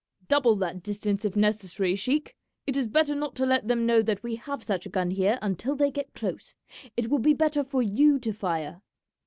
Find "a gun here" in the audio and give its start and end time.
4.87-5.37